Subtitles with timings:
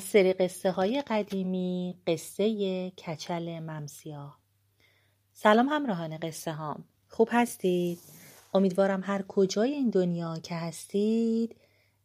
[0.00, 4.36] از سری قصه های قدیمی قصه کچل ممسیا.
[5.32, 7.98] سلام همراهان قصه هام خوب هستید؟
[8.54, 11.56] امیدوارم هر کجای این دنیا که هستید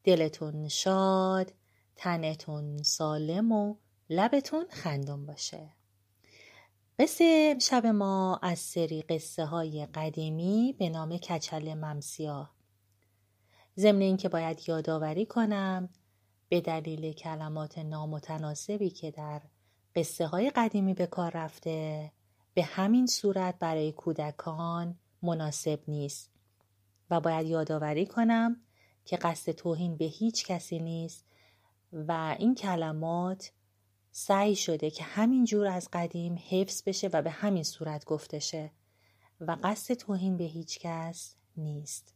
[0.03, 1.53] دلتون شاد
[1.95, 3.75] تنتون سالم و
[4.09, 5.69] لبتون خندون باشه.
[6.99, 12.49] قصه شب ما از سری قصه های قدیمی به نام کچل ممسیا.
[13.77, 15.89] ضمن اینکه باید یادآوری کنم
[16.49, 19.41] به دلیل کلمات نامتناسبی که در
[19.95, 22.11] قصه های قدیمی به کار رفته
[22.53, 26.35] به همین صورت برای کودکان مناسب نیست.
[27.09, 28.61] و باید یادآوری کنم
[29.05, 31.25] که قصد توهین به هیچ کسی نیست
[31.93, 33.51] و این کلمات
[34.11, 38.71] سعی شده که همین جور از قدیم حفظ بشه و به همین صورت گفته شه
[39.39, 42.13] و قصد توهین به هیچ کس نیست.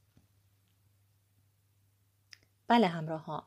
[2.68, 3.44] بله همراهان.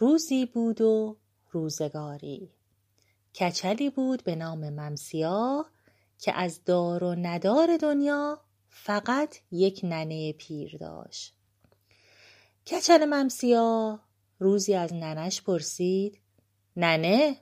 [0.00, 1.16] روزی بود و
[1.50, 2.50] روزگاری.
[3.34, 5.66] کچلی بود به نام ممسیا
[6.18, 11.34] که از دار و ندار دنیا فقط یک ننه پیر داشت.
[12.66, 14.00] کچل ممسیا
[14.38, 16.20] روزی از ننش پرسید
[16.76, 17.36] ننه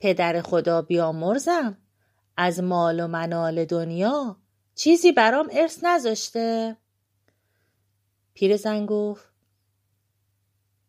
[0.00, 1.78] پدر خدا بیامرزم
[2.36, 4.36] از مال و منال دنیا
[4.74, 6.76] چیزی برام ارث نذاشته؟
[8.34, 9.32] پیرزن گفت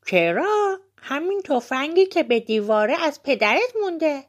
[0.06, 4.24] چرا؟ همین تفنگی که به دیواره از پدرت مونده.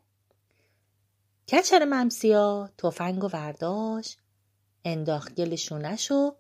[1.48, 4.19] کچل ممسیا تفنگ و ورداشت
[4.84, 6.34] انداخت گل شونش و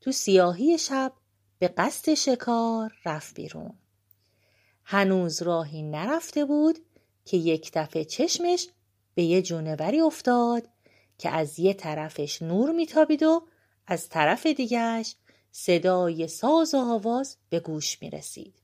[0.00, 1.12] تو سیاهی شب
[1.58, 3.72] به قصد شکار رفت بیرون.
[4.84, 6.78] هنوز راهی نرفته بود
[7.24, 8.68] که یک دفعه چشمش
[9.14, 10.68] به یه جونوری افتاد
[11.18, 13.42] که از یه طرفش نور میتابید و
[13.86, 15.16] از طرف دیگرش
[15.52, 18.59] صدای ساز و آواز به گوش می رسید.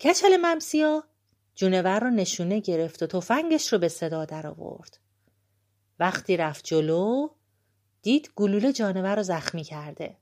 [0.00, 1.04] کچل ممسیا
[1.54, 4.98] جونور رو نشونه گرفت و تفنگش رو به صدا در آورد.
[5.98, 7.28] وقتی رفت جلو
[8.02, 10.16] دید گلوله جانور رو زخمی کرده.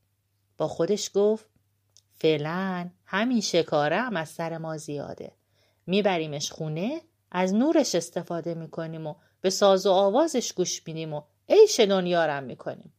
[0.59, 1.47] با خودش گفت
[2.15, 5.33] فعلا همین شکاره هم از سر ما زیاده.
[5.87, 7.01] میبریمش خونه
[7.31, 12.93] از نورش استفاده می‌کنیم و به ساز و آوازش گوش میدیم و عیش دنیارم می‌کنیم.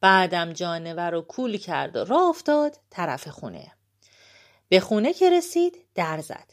[0.00, 3.72] بعدم جانور رو کول کرد و راه افتاد طرف خونه.
[4.74, 6.50] به خونه که رسید در زد.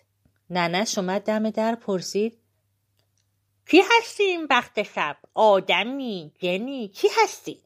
[0.49, 2.37] ننش اومد دم در پرسید
[3.69, 7.61] کی هستی این وقت شب؟ آدمی؟ جنی؟ کی هستی؟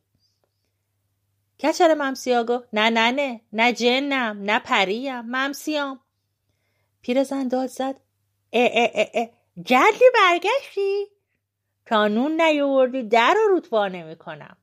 [1.60, 6.00] کچل ممسیا گفت نه نه نه نه جنم نه پریم ممسیام
[7.02, 8.00] پیرزن داد زد
[8.54, 9.30] اه اه اه اه
[9.64, 11.06] جدی برگشتی؟
[11.86, 14.58] تا نون نیاوردی در رو رتبا نمی‌کنم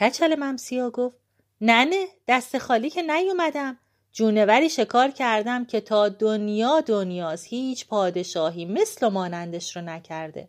[0.00, 1.18] کچل ممسیا گفت
[1.60, 3.78] ننه دست خالی که نیومدم
[4.12, 10.48] جونوری شکار کردم که تا دنیا دنیاست هیچ پادشاهی مثل و مانندش رو نکرده.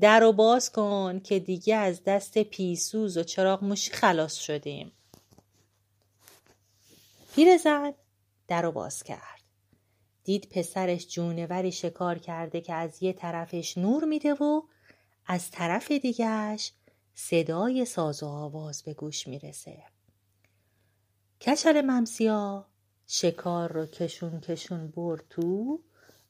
[0.00, 4.92] در رو باز کن که دیگه از دست پیسوز و چراغ موشی خلاص شدیم.
[7.34, 7.92] پیرزن
[8.48, 9.40] در رو باز کرد.
[10.24, 14.62] دید پسرش جونوری شکار کرده که از یه طرفش نور میده و
[15.26, 16.72] از طرف دیگهش
[17.14, 19.82] صدای ساز و آواز به گوش می‌رسه.
[21.40, 22.66] کچل ممسیا
[23.06, 25.80] شکار رو کشون کشون برد تو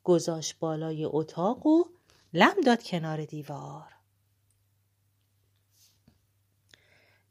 [0.04, 1.84] گذاشت بالای اتاق و
[2.32, 3.92] لم داد کنار دیوار.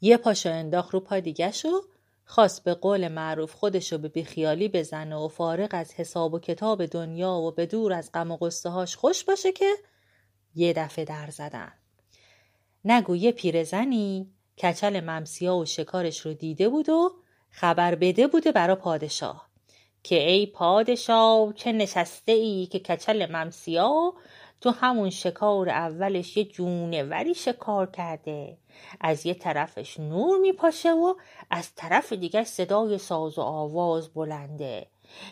[0.01, 1.81] یه پاشو انداخت رو پا دیگهشو
[2.25, 7.33] خواست به قول معروف خودشو به بیخیالی بزنه و فارغ از حساب و کتاب دنیا
[7.33, 9.75] و به دور از غم و قصه هاش خوش باشه که
[10.55, 11.73] یه دفعه در زدن.
[12.85, 17.24] نگو یه پیرزنی کچل ممسیا و شکارش رو دیده بود و
[17.55, 19.49] خبر بده بوده برا پادشاه.
[20.03, 24.13] که ای پادشاه چه نشسته ای که کچل ممسیا
[24.61, 28.57] تو همون شکار اولش یه جونوری شکار کرده.
[29.01, 31.13] از یه طرفش نور میپاشه و
[31.49, 34.87] از طرف دیگه صدای ساز و آواز بلنده.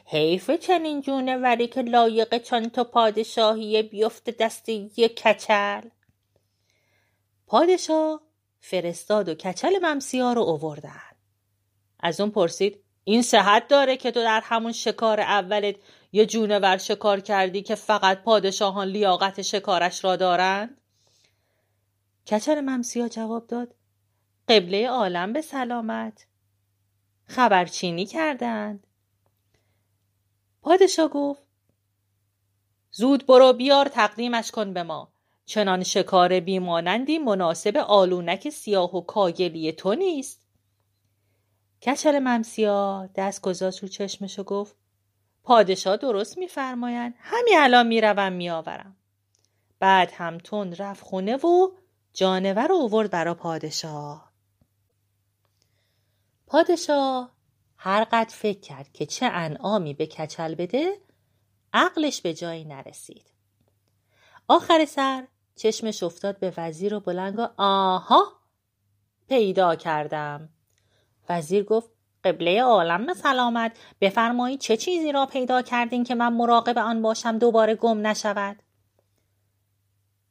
[0.06, 5.82] حیف چنین جونوری که لایق چند تا پادشاهی بیفته دست یه کچل.
[7.48, 8.22] پادشاه
[8.60, 11.13] فرستاد و کچل ممسیا رو اووردن.
[12.04, 15.76] از اون پرسید این صحت داره که تو در همون شکار اولت
[16.12, 20.82] یه جونور شکار کردی که فقط پادشاهان لیاقت شکارش را دارند؟
[22.28, 23.76] کچل ممسیا جواب داد
[24.48, 26.26] قبله عالم به سلامت.
[27.26, 28.88] خبرچینی کردند.
[30.62, 31.44] پادشاه گفت
[32.92, 35.14] زود برو بیار تقدیمش کن به ما.
[35.46, 40.43] چنان شکار بیمانندی مناسب آلونک سیاه و کاگلی تو نیست.
[41.84, 44.76] کچل ممسیا دست گذاشت رو چشمش و گفت
[45.44, 47.14] پادشاه درست میفرمایند.
[47.20, 48.96] همین الان می‌روم میآورم.
[49.80, 51.72] بعد هم تند رفت خونه و
[52.14, 54.32] جانور رو اوورد برا پادشاه.
[56.48, 57.32] پادشاه
[57.78, 60.98] هر قد فکر کرد که چه انعامی به کچل بده
[61.74, 63.26] عقلش به جایی نرسید.
[64.48, 68.24] آخر سر چشمش افتاد به وزیر و بلند آها
[69.30, 70.50] پیدا کردم.
[71.30, 71.90] وزیر گفت
[72.24, 73.78] قبله عالم سلامت.
[74.02, 78.56] بفرمایید چه چیزی را پیدا کردین که من مراقب آن باشم دوباره گم نشود؟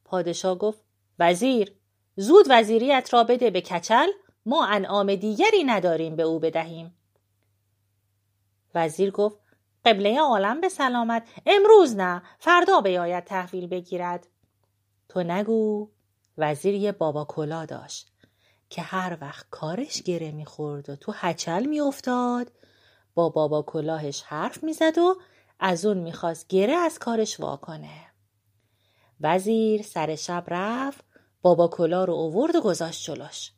[0.05, 0.81] پادشاه گفت
[1.19, 1.73] وزیر
[2.17, 4.09] زود وزیریت را بده به کچل.
[4.47, 6.95] ما انعام دیگری نداریم به او بدهیم.
[8.75, 9.39] وزیر گفت
[9.85, 11.29] قبله عالم به سلامت.
[11.47, 14.27] امروز نه فردا بیاید تحویل بگیرد.
[15.09, 15.89] تو نگو
[16.39, 18.12] وزیر یه بابا کلا داشت.
[18.73, 22.53] که هر وقت کارش گره می‌خورد و تو هچل میافتاد
[23.15, 25.17] با بابا کلاهش حرف می‌زد و
[25.61, 28.07] از اون می‌خواست گره از کارش واکنه
[29.21, 31.05] وزیر سر شب رفت
[31.43, 33.53] بابا کلا رو اوورد و گذاشت جلوش.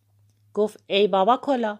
[0.54, 1.78] گفت ای بابا کلا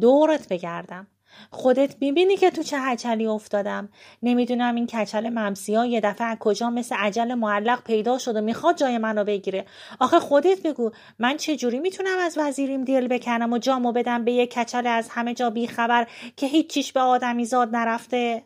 [0.00, 1.06] دورت بگردم.
[1.50, 3.88] خودت می‌بینی که تو چه هچلی افتادم.
[4.22, 8.40] نمی‌دونم این کچل ممسی ها یه دفعه از کجا مثل عجل معلق پیدا شد و
[8.40, 9.64] می‌خواد جای منو بگیره.
[10.00, 14.32] آخه خودت بگو من چه جوری می‌تونم از وزیریم دل بکنم و جامو بدم به
[14.32, 18.42] یه کچل از همه جا بیخبر که هیچیش به آدمی زاد نرفته؟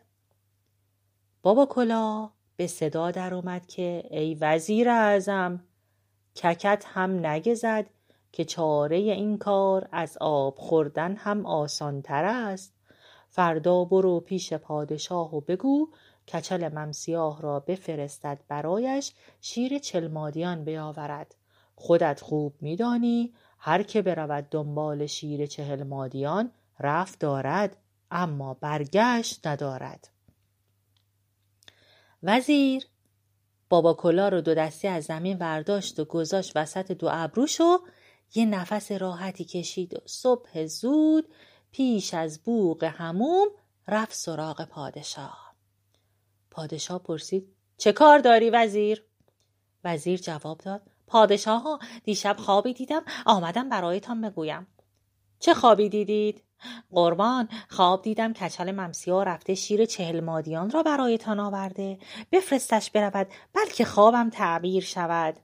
[1.42, 5.60] بابا کلا به صدا در اومد که ای وزیر اعظم
[6.36, 7.86] ککت هم نگزد
[8.32, 12.77] که چاره این کار از آب خوردن هم آسانتر است.
[13.38, 15.88] فردا برو پیش پادشاه و بگو
[16.28, 21.34] کچل ممسیاه را بفرستد برایش شیر چلمادیان بیاورد.
[21.74, 26.50] خودت خوب میدانی هر که برود دنبال شیر چهل مادیان
[26.80, 27.76] رفت دارد
[28.10, 30.08] اما برگشت ندارد.
[32.22, 32.86] وزیر
[33.68, 37.78] بابا کلا رو دو دستی از زمین ورداشت و گذاشت وسط دو ابروش و
[38.34, 41.28] یه نفس راحتی کشید و صبح زود
[41.78, 43.48] پیش از بوق هموم
[43.88, 45.54] رفت سراغ پادشاه
[46.50, 49.04] پادشاه پرسید چه کار داری وزیر؟
[49.84, 54.66] وزیر جواب داد پادشاه ها دیشب خوابی دیدم آمدم برایتان بگویم
[55.38, 56.42] چه خوابی دیدید؟
[56.90, 61.98] قربان خواب دیدم کچل ممسیا رفته شیر چهل مادیان را برایتان آورده
[62.32, 65.36] بفرستش برود بلکه خوابم تعبیر شود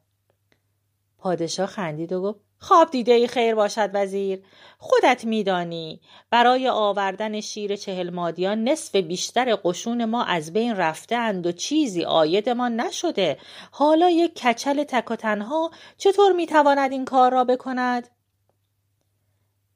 [1.19, 4.43] پادشاه خندید و گفت خواب دیده خیر باشد وزیر.
[4.79, 6.01] خودت میدانی
[6.31, 12.05] برای آوردن شیر چهل مادیان نصف بیشتر قشون ما از بین رفته اند و چیزی
[12.05, 13.39] آیدمان نشده.
[13.71, 18.09] حالا یک کچل تک و تنها چطور می‌تواند این کار را بکند؟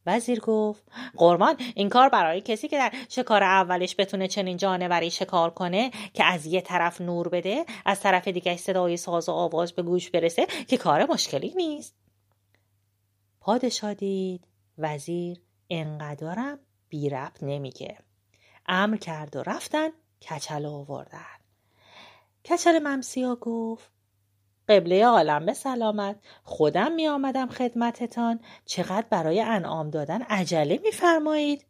[0.06, 0.82] وزیر گفت
[1.16, 6.24] قربان این کار برای کسی که در شکار اولش بتونه چنین جانوری شکار کنه که
[6.24, 10.46] از یه طرف نور بده از طرف دیگه صدای ساز و آواز به گوش برسه
[10.68, 12.07] که کار مشکلی نیست.
[13.48, 14.44] پادشاه دید
[14.78, 16.58] وزیر انقدرم
[16.88, 17.98] بی ربط نمیگه
[18.66, 19.88] امر کرد و رفتن
[20.22, 21.38] کچل آوردن.
[22.44, 23.90] کچل ممسیا گفت
[24.68, 26.16] قبله عالم به سلامت.
[26.44, 28.40] خودم می آمدم خدمتتان.
[28.64, 31.66] چقدر برای انعام دادن عجله میفرمایید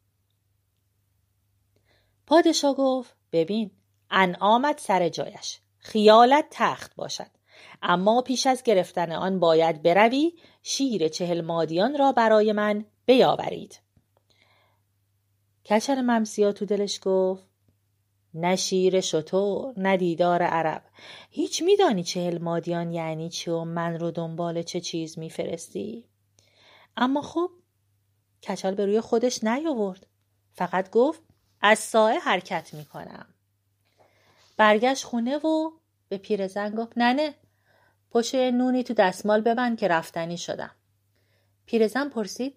[2.27, 3.71] پادشاه گفت ببین
[4.11, 5.61] انعامت سر جایش.
[5.79, 7.38] خیالت تخت باشد.
[7.83, 13.81] اما پیش از گرفتن آن باید بروی شیر چهل مادیان را برای من بیاورید.
[15.67, 17.49] کچل ممسیا تو دلش گفت
[18.35, 20.83] نه شیر شطور نه دیدار عرب.
[21.31, 26.05] هیچ میدانی چهل مادیان یعنی چی و من رو دنبال چه چیز میفرستی؟
[26.97, 27.51] اما خب
[28.49, 30.07] کچل به روی خودش نیاورد.
[30.53, 31.23] فقط گفت
[31.61, 33.27] از سایه حرکت می‌کنم.
[34.57, 35.71] برگشت خونه و
[36.09, 37.35] به پیرزن گفت نه
[38.11, 40.71] پشت نونی تو دستمال ببند که رفتنی شدم
[41.67, 42.57] پیرزن پرسید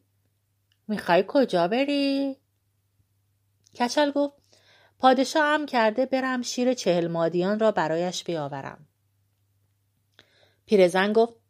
[0.87, 2.37] می‌خوای کجا بری؟
[3.79, 4.33] کچل گفت
[4.99, 8.87] پادشاه هم کرده برم شیر چهل مادیان را برایش بیاورم
[10.65, 11.40] پیرزن گفت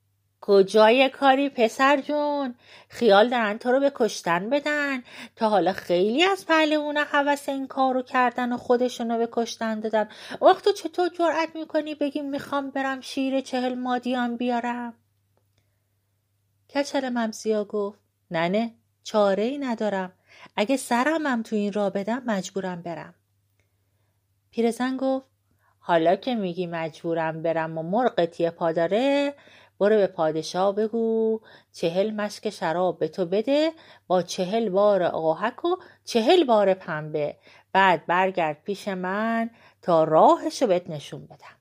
[0.41, 2.55] کجای کاری پسر جون؟
[2.89, 5.03] خیال دارن تو رو به کشتن بدن.
[5.35, 9.79] تا حالا خیلی از پهلوون حوث این کار رو کردن و خودشون رو به کشتن
[9.79, 10.09] دادن.
[10.41, 14.93] وقت تو چطور جرأت می‌کنی بگی می‌خوام برم شیر چهل مادیان بیارم؟
[16.75, 17.99] کچل ممسیا گفت
[18.31, 18.71] ننه
[19.03, 20.13] چاره ای ندارم.
[20.55, 23.13] اگه سرمم تو این را بدم مجبورم برم.
[24.51, 25.25] پیرزن گفت
[25.79, 29.33] حالا که میگی مجبورم برم و مرغ تیه پا داره
[29.81, 31.39] برو به پادشاه بگو
[31.71, 33.71] چهل مشک شراب به تو بده
[34.07, 37.37] با چهل بار آهک و چهل بار پنبه.
[37.71, 39.49] بعد برگرد پیش من
[39.81, 41.57] تا راهشو بهت نشون بدم.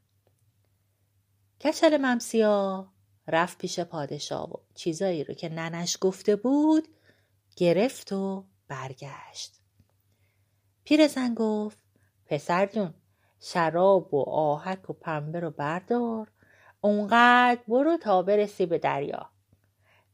[1.61, 2.89] کچل ممسیا
[3.29, 6.89] رفت پیش پادشاه و چیزایی رو که ننش گفته بود
[7.57, 9.61] گرفت و برگشت.
[10.85, 11.79] پیرزن گفت
[12.27, 12.95] پسر جون
[13.41, 16.29] شراب و آهک و پنبه رو بردار
[16.81, 19.27] اونقدر برو تا برسی به دریا.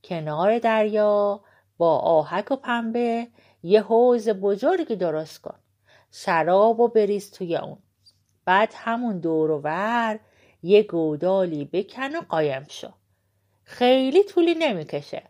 [0.05, 1.41] کنار دریا
[1.79, 3.29] با آهک و پنبه
[3.63, 5.59] یه حوز بزرگی درست کن.
[6.13, 7.79] شراب و بریز توی اون.
[8.45, 10.19] بعد همون دور و ور
[10.63, 12.89] یه گودالی بکن و قایم شو.
[13.65, 15.23] خیلی طولی نمی‌کشه.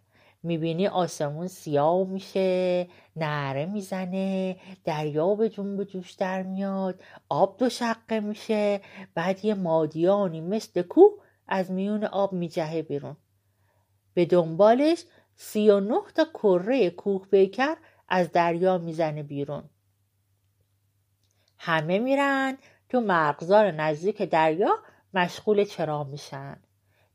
[0.42, 8.20] می‌بینی آسمون سیاه میشه نره می‌زنه دریا به جنب جوش در میاد آب دو شقه
[8.20, 8.80] میشه
[9.14, 11.12] بعد یه مادیانی مثل کوه
[11.48, 13.16] از میون آب میجهه بیرون.
[14.14, 15.04] به دنبالش
[15.36, 17.76] سی و نه تا کره کوه بیکر
[18.08, 19.70] از دریا می‌زنه بیرون.
[21.58, 24.78] همه میرن تو مرغزار نزدیک دریا
[25.14, 26.56] مشغول چرا میشن.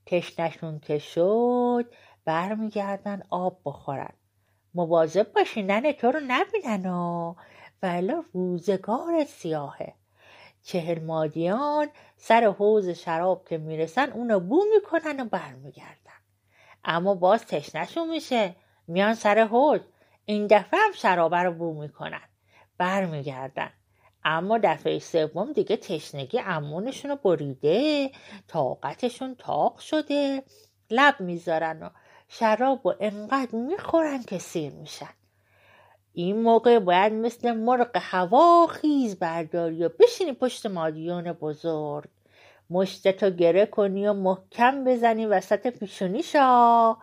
[0.05, 1.93] تشنشون که شد
[2.25, 4.13] برمیگردن آب بخورن.
[4.73, 7.35] مواظب باشین ننه تو رو نبینن و
[7.83, 9.93] ولی روزگار سیاهه.
[10.63, 16.21] چهل مادیان سر حوز شراب که می‌رسن اونو بو می‌کنن و برمیگردن.
[16.83, 18.55] اما باز تشنشون میشه.
[18.87, 19.79] میان سر حوز
[20.25, 22.21] این دفعه هم شرابه رو بو می‌کنن.
[22.77, 23.69] برمیگردن.
[24.23, 28.11] اما دفعه سوم دیگه تشنگی امونشون رو بریده.
[28.47, 30.43] طاقتشون تاق شده.
[30.89, 31.89] لب می‌ذارن و
[32.27, 35.09] شراب و انقدر می‌خورن که سیر میشن.
[36.13, 42.09] این موقع باید مثل مرغ هوا خیز برداری و بشینی پشت مادیون بزرگ.
[42.69, 46.97] مشتتو گره کنی و محکم بزنی وسط پیشونیشا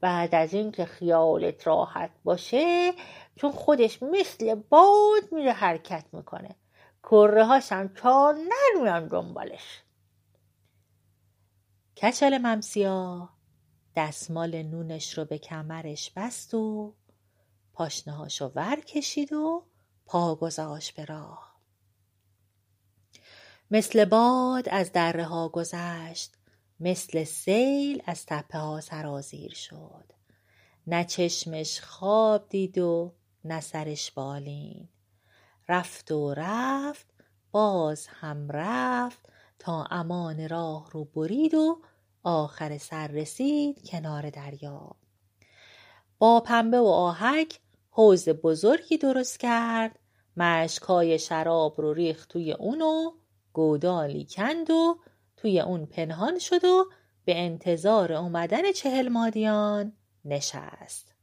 [0.00, 2.92] بعد از اینکه خیالت راحت باشه
[3.36, 6.56] چون خودش مثل باد میره حرکت می‌کنه.
[7.02, 9.82] کره هاش هم چار نرمیان دنبالش.
[11.96, 13.28] کچل ممسیا
[13.96, 16.94] دستمال نونش رو به کمرش بست و
[17.74, 19.64] پاشنهاشو ور کشید و
[20.06, 21.54] پا گذاشت به راه.
[23.70, 26.34] مثل باد از دره ها گذشت
[26.80, 30.04] مثل سیل از تپه ها سرازیر شد.
[30.86, 33.14] نه چشمش خواب دید و
[33.44, 34.88] نه سرش بالین.
[35.68, 37.06] رفت و رفت
[37.50, 39.28] باز هم رفت
[39.58, 41.82] تا امان راه رو برید و
[42.22, 44.96] آخر سر رسید کنار دریا.
[46.18, 47.60] با پنبه و آهک
[47.96, 49.98] حوز بزرگی درست کرد
[50.36, 53.12] مشکای شراب رو ریخت توی اونو
[53.52, 54.98] گودالی کند و
[55.36, 56.84] توی اون پنهان شد و
[57.24, 59.92] به انتظار اومدن چهل مادیان
[60.24, 61.14] نشست.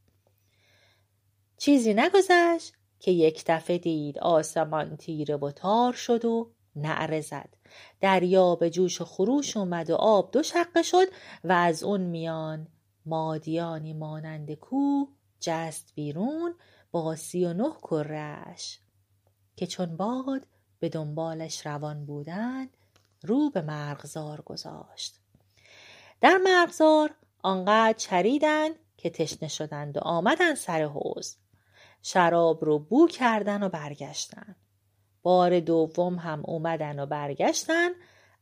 [1.58, 7.50] چیزی نگذشت که یک دفعه دید آسمان تیره و تار شد و نعره زد.
[8.02, 11.08] دریا به جوش و خروش اومد و آب دو شقه شد
[11.44, 12.68] و از اون میان
[13.06, 15.06] مادیانی مانند کو
[15.42, 16.56] جست بیرون
[16.92, 18.80] با سی و نه کرش
[19.56, 20.48] که چون باد
[20.80, 22.78] به دنبالش روان بودند
[23.24, 25.20] رو به مرغزار گذاشت.
[26.22, 31.38] در مرغزار آنقدر چریدند که تشنه شدند و آمدن سر حوز
[32.02, 34.56] شراب رو بو کردن و برگشتن
[35.22, 37.90] بار دوم هم اومدن و برگشتن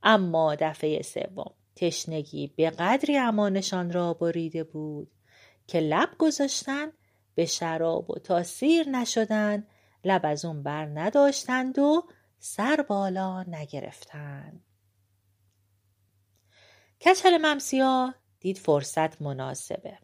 [0.03, 5.12] اما دفعه سوم تشنگی به قدری امانشان را بریده بود
[5.69, 6.91] که لب گذاشتن
[7.35, 9.67] به شراب و تا سیر نشدن
[10.03, 12.03] لب از اون بر نداشتند و
[12.39, 14.65] سر بالا نگرفتند
[17.01, 19.97] کچل ممسیا دید فرصت مناسبه.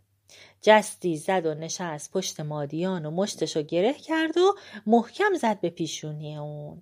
[0.61, 4.55] جستی زد و نشست پشت مادیان و مشتشو گره کرد و
[4.85, 6.81] محکم زد به پیشونی اون.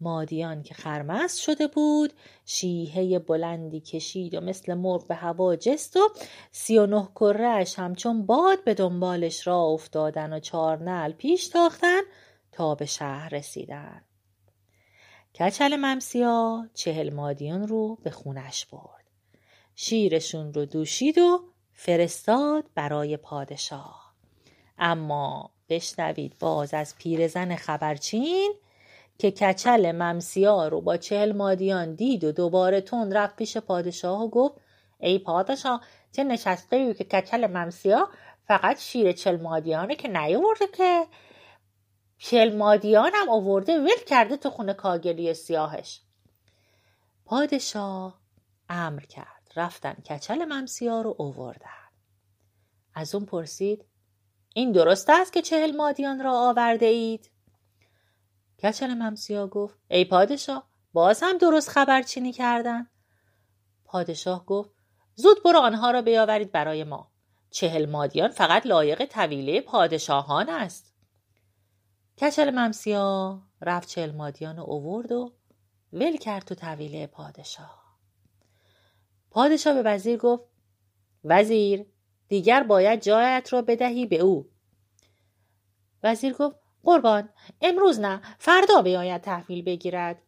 [0.00, 2.12] مادیان که خرمست شده بود
[2.44, 6.08] شیهه بلندی کشید و مثل مرغ به هوا جست و
[6.50, 12.00] سی و نه کرهش همچون باد به دنبالش را افتادن و چار نل پیش تاختن
[12.52, 14.02] تا به شهر رسیدن.
[15.34, 19.10] کچل ممسیا چهل مادیان رو به خونش برد.
[19.74, 24.14] شیرشون رو دوشید و فرستاد برای پادشاه.
[24.78, 28.54] اما بشنوید باز از پیرزن خبرچین
[29.20, 34.28] که کچل ممسیا رو با چهل مادیان دید و دوباره تون رفت پیش پادشاه و
[34.28, 34.54] گفت
[34.98, 35.80] ای پادشاه
[36.12, 38.08] چه نشسته که کچل ممسیا
[38.46, 41.06] فقط شیر چل مادیانه که نیورده که
[42.18, 46.00] چل مادیان هم آورده ول کرده تو خونه کاگلی سیاهش
[47.24, 48.20] پادشاه
[48.68, 51.70] امر کرد رفتن کچل ممسیا رو اووردن
[52.94, 53.84] از اون پرسید
[54.54, 57.29] این درست است که چهل مادیان را آورده اید؟
[58.62, 62.86] کچل ممسیا گفت ای پادشاه باز هم درست خبرچینی کردن؟
[63.84, 64.70] پادشاه گفت
[65.14, 67.10] زود برو آنها را بیاورید برای ما.
[67.50, 70.92] چهل مادیان فقط لایق طویله پادشاهان است.
[72.18, 75.32] کچل ممسیا رفت چهل مادیان رو اوورد و
[75.92, 77.98] ول کرد تو طویله پادشاه.
[79.30, 80.44] پادشاه به وزیر گفت
[81.24, 81.86] وزیر
[82.28, 84.50] دیگر باید جایت را بدهی به او.
[86.02, 87.28] وزیر گفت قربان
[87.60, 90.22] امروز نه فردا بیاید تحویل بگیرد.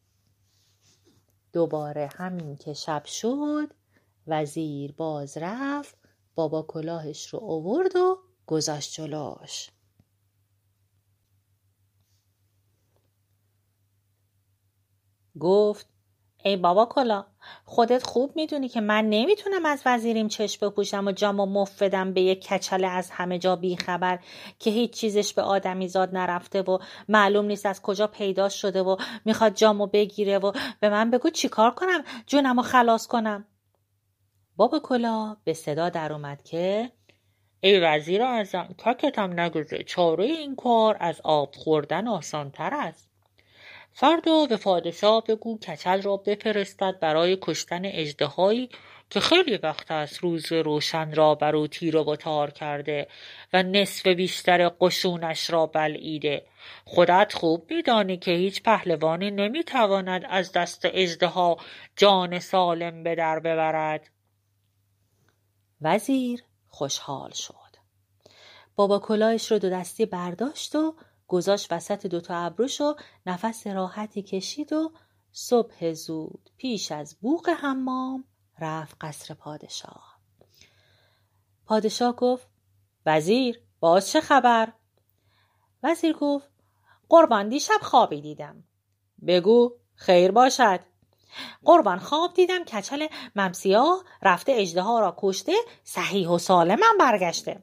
[1.52, 3.75] دوباره همین که شب شد
[4.26, 5.97] وزیر باز رفت
[6.35, 9.71] بابا کلاهش رو اوورد و گذاشت جلوش.
[15.40, 15.91] گفت
[16.44, 17.25] ای بابا کلا
[17.64, 22.20] خودت خوب می‌دونی که من نمی‌تونم از وزیریم چشم بپوشم و جام و مفدم به
[22.20, 24.18] یک کچله از همه جا بیخبر
[24.58, 28.96] که هیچ چیزش به آدمی زاد نرفته و معلوم نیست از کجا پیدا شده و
[29.25, 33.44] می‌خواد جامو بگیره و به من بگو چیکار کنم جونم و خلاص کنم.
[34.56, 36.92] بابا کلا به صدا در اومد که
[37.61, 43.12] ای وزیر اعظم تکتم نگذه چاره این کار از آب خوردن آسانتر است.
[43.94, 48.68] فردا به پادشاه بگو کچل را بفرستد برای کشتن اجدهایی
[49.11, 53.08] که خیلی وقت است روز روشن را بر او تیر و تار کرده
[53.52, 56.46] و نصف بیشتر قشونش را بلعیده.
[56.84, 61.56] خودت خوب میدانی که هیچ پهلوانی نمی‌تواند از دست اجدها
[61.96, 64.11] جان سالم به در ببرد.
[65.80, 67.54] وزیر خوشحال شد.
[68.76, 70.94] بابا کلاهش رو دو دستی برداشت و
[71.32, 72.96] گذاشت وسط دوتا ابروش و
[73.26, 74.92] نفس راحتی کشید و
[75.32, 78.24] صبح زود پیش از بوق حمام
[78.58, 80.18] رفت قصر پادشاه.
[81.66, 82.48] پادشاه گفت
[83.06, 84.73] وزیر باز چه خبر؟
[85.82, 86.49] وزیر گفت
[87.08, 88.64] قربان دیشب خوابی دیدم.
[89.26, 90.80] بگو خیر باشد.
[91.64, 95.52] قربان خواب دیدم کچل ممسیا رفته اجده را کشته
[95.84, 97.62] صحیح و سالمم برگشته.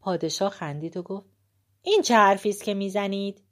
[0.00, 1.35] پادشاه خندید و گفت
[1.88, 3.42] این چه حرفی است که می‌زنید؟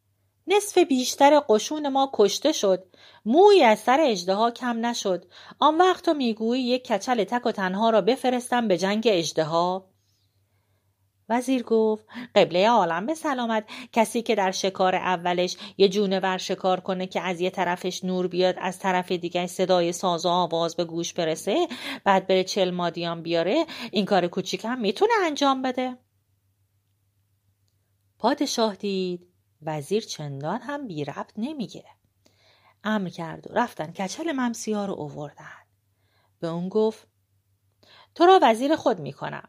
[0.47, 2.87] نصف بیشتر قشون ما کشته شد.
[3.25, 5.25] موی از سر اجدها کم نشد.
[5.59, 9.91] آن وقت تو می‌گویی یک کچل تک و تنها را بفرستم به جنگ اجدها
[11.29, 13.65] وزیر گفت قبله عالم به سلامت.
[13.93, 18.55] کسی که در شکار اولش یه جونور شکار کنه که از یه طرفش نور بیاد
[18.59, 21.69] از طرف دیگه صدای ساز و آواز به گوش برسه
[22.05, 26.04] بعد بره چل مادیان بیاره این کار کوچیک هم می‌تونه انجام بده.
[28.25, 29.27] پادشاه دید.
[29.63, 31.85] وزیر چندان هم بی ربط نمیگه.
[32.85, 35.65] امر کرد و رفتن کچل ممسیا رو اووردن.
[36.41, 37.07] به اون گفت
[38.15, 39.49] تو را وزیر خود می‌کنم.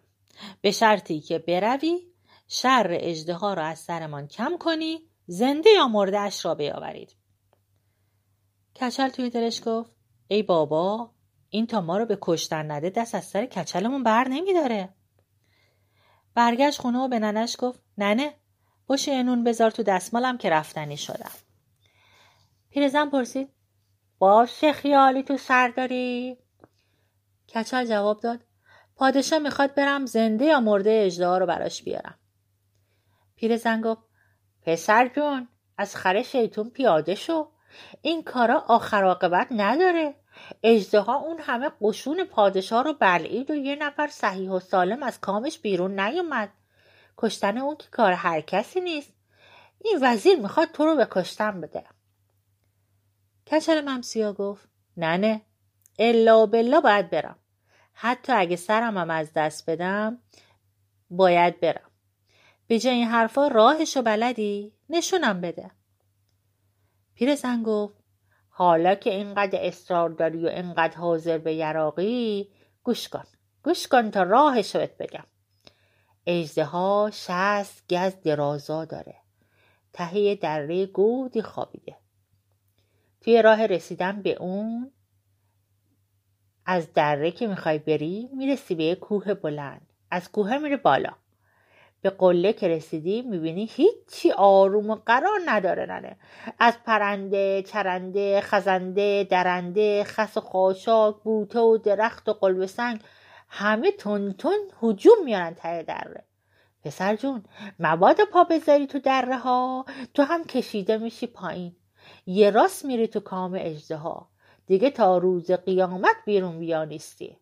[0.61, 1.99] به شرطی که بروی
[2.47, 7.15] شر اجده را از سرمان کم کنی زنده یا مردهش را بیاورید.
[8.75, 9.95] کچل توی دلش گفت
[10.27, 11.11] ای بابا
[11.49, 14.93] این تا ما رو به کشتن نده دست از سر کچلمون بر نمیداره.
[16.33, 18.33] برگشت خونه و به ننش گفت ننه
[18.87, 21.31] باشه نون بذار تو دستمالم که رفتنی شدم.
[22.69, 23.49] پیرزن پرسید
[24.19, 26.37] باشه خیالی تو سر داری؟
[27.55, 28.39] کچل جواب داد
[28.95, 32.19] پادشاه می‌خواد برم زنده یا مرده اجده رو براش بیارم.
[33.35, 34.01] پیرزن گفت
[34.61, 37.51] پسر جون از خر شیطون پیاده شو.
[38.01, 40.15] این کارا آخر عاقبت نداره.
[40.63, 45.59] اجده اون همه قشون پادشاه رو بلعید و یه نفر صحیح و سالم از کامش
[45.59, 46.49] بیرون نیومد.
[47.17, 49.13] کشتن اون که کار هر کسی نیست.
[49.84, 51.84] این وزیر می‌خواد تو رو به کشتن بده.
[53.51, 55.41] کچل ممسیا گفت نه نه
[55.99, 57.39] الا بلا باید برم.
[57.93, 60.19] حتی اگه سرم هم از دست بدم
[61.10, 61.91] باید برم.
[62.67, 65.71] به جای این حرفا راهشو بلدی؟ نشونم بده.
[67.15, 67.95] پیرزن گفت
[68.49, 72.51] حالا که اینقدر اصرار داری و اینقدر حاضر به یراقی
[72.84, 73.23] گوش کن.
[73.63, 75.23] گوش کن تا راهشو بهت بگم.
[76.57, 79.15] ها شست گز درازا داره.
[79.93, 81.95] تهیه دره گودی خوابیده.
[83.21, 84.91] توی راه رسیدن به اون
[86.65, 89.88] از دره که می‌خوای بری می‌رسی به کوه بلند.
[90.11, 91.11] از کوه میره بالا.
[92.01, 96.17] به قله که رسیدی می‌بینی هیچی آروم و قرار نداره ننه.
[96.59, 102.99] از پرنده چرنده خزنده درنده خس و خاشاک بوته و درخت و قلب سنگ
[103.57, 106.23] همه تون تون هجوم میارن ته دره.
[106.83, 107.43] پسر جون
[107.79, 111.75] مبادا پا بذاری تو دره ها تو هم کشیده میشی پایین.
[112.25, 114.29] یه راست میری تو کام اجده ها
[114.65, 117.37] دیگه تا روز قیامت بیرون بیانیستی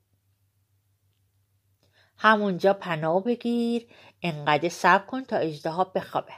[2.17, 3.87] همونجا پناه بگیر
[4.21, 6.33] انقدر صبر کن تا اجدها بخوابه.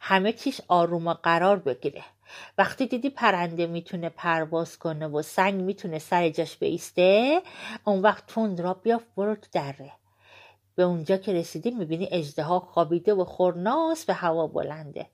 [0.00, 2.04] همه چیش آروم و قرار بگیره.
[2.58, 7.42] وقتی دیدی پرنده می‌تونه پرواز کنه و سنگ می‌تونه سر جاش بیسته
[7.84, 9.92] اون وقت تند را بیافت برو تو دره.
[10.74, 15.06] به اونجا که رسیدی می‌بینی اجدها خوابیده و خورناس به هوا بلنده.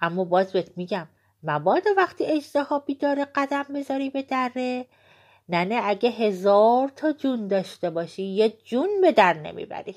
[0.00, 1.08] اما باز بهت میگم
[1.42, 4.86] مبادا وقتی اجدها بیداره قدم بذاری به دره
[5.48, 9.96] ننه اگه هزار تا جون داشته باشی یه جون به در نمی‌بری.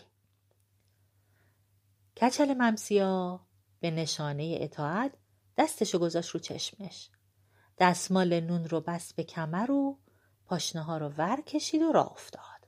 [2.22, 3.40] کچل ممسیا
[3.80, 5.12] به نشانه اطاعت
[5.58, 7.10] دستشو گذاشت رو چشمش.
[7.80, 9.98] دستمال نون رو بست به کمر و
[10.46, 12.68] پاشنه ها رو ور کشید و راه افتاد.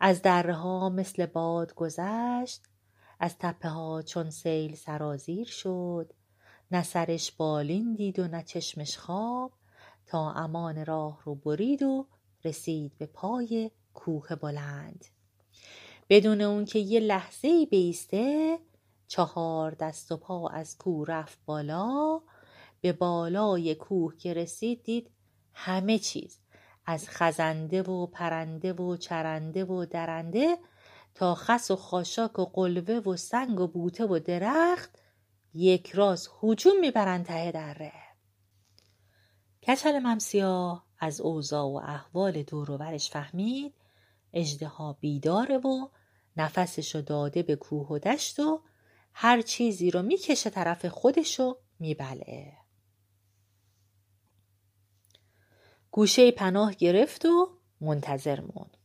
[0.00, 2.62] از دره ها مثل باد گذشت
[3.20, 6.12] از تپه ها چون سیل سرازیر شد.
[6.70, 9.52] نه سرش بالین دید و نه چشمش خواب.
[10.06, 12.06] تا امان راه رو برید و
[12.44, 15.04] رسید به پای کوه بلند.
[16.08, 18.58] بدون اون که یه لحظه ای بیسته
[19.08, 22.20] چهار دست و پا از کوه رفت بالا.
[22.80, 25.10] به بالای کوه که رسید دید
[25.52, 26.38] همه چیز
[26.86, 30.58] از خزنده و پرنده و چرنده و درنده
[31.14, 34.98] تا خس و خاشاک و قلوه و سنگ و بوته و درخت
[35.54, 37.92] یک راز هجوم می‌برند ته دره.
[39.66, 43.74] کچل ممسیا از اوضاع و احوال دوروبرش فهمید
[44.32, 45.88] اجدها بیداره و
[46.36, 48.60] نفسشو داده به کوه و دشت و
[49.20, 52.52] هر چیزی رو می‌کشه طرف خودشو میبلعه
[55.90, 58.76] گوشه پناه گرفت و منتظر موند.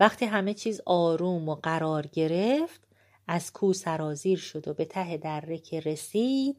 [0.00, 2.88] وقتی همه چیز آروم و قرار گرفت
[3.26, 6.56] از کو سرازیر شد و به ته دره که رسید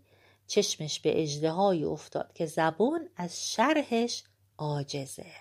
[0.47, 4.23] چشمش به اجدهایی افتاد که زبون از شرحش
[4.57, 5.31] عاجزه.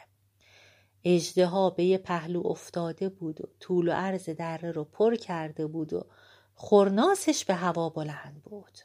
[1.05, 5.93] اجدها به یه پهلو افتاده بود و طول و عرض دره رو پر کرده بود
[5.93, 6.07] و
[6.59, 8.79] خورناسش به هوا بلند بود.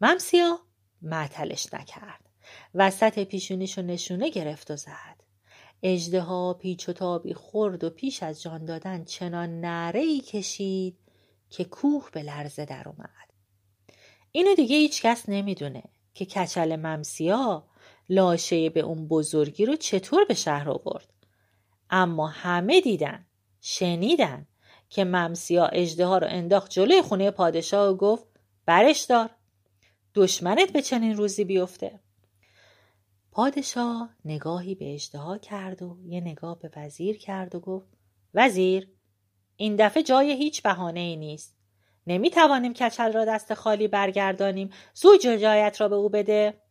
[0.00, 0.58] ممسیا
[1.02, 2.28] معطلش نکرد.
[2.74, 5.22] وسط پیشونیشو نشونه گرفت و زد.
[5.82, 10.98] اجدها پیچ و تابی خورد و پیش از جان دادن چنان نره کشید
[11.50, 13.32] که کوه به لرزه در اومد.
[14.32, 15.82] اینو دیگه هیچ کس نمی‌دونه
[16.14, 17.68] که کچل ممسیا
[18.08, 21.08] لاشه به اون بزرگی رو چطور به شهر آورد.
[21.90, 23.26] اما همه دیدن
[23.60, 24.46] شنیدن
[24.90, 28.26] که ممسیا اجده رو انداخت جلوی خونه پادشاه و گفت
[28.66, 29.30] برش دار
[30.14, 32.00] دشمنت به چنین روزی بیفته.
[33.32, 37.88] پادشاه نگاهی به اجده کرد و یه نگاه به وزیر کرد و گفت
[38.34, 38.88] وزیر
[39.56, 41.56] این دفعه جای هیچ بهانه ای نیست.
[42.06, 44.70] نمی توانیم کچل را دست خالی برگردانیم.
[44.94, 46.62] زود جایت را به او بده.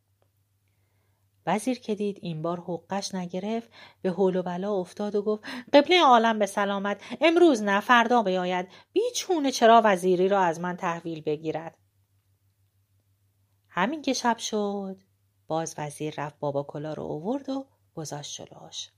[1.50, 3.70] وزیر که دید این بار حقش نگرفت
[4.02, 8.68] به حول و بلا افتاد و گفت قبله عالم به سلامت امروز نه فردا بیاید.
[8.94, 11.78] بیچونه چرا وزیری را از من تحویل بگیرد؟
[13.70, 14.98] همین که شب شد
[15.48, 18.90] باز وزیر رفت بابا کلا رو اوورد و گذاشت شلوش